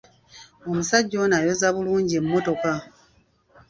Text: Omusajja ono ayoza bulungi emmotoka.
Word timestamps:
Omusajja 0.69 1.15
ono 1.23 1.35
ayoza 1.39 1.67
bulungi 1.75 2.13
emmotoka. 2.19 2.71